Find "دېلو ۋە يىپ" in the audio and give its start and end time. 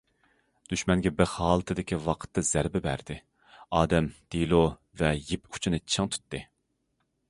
4.37-5.49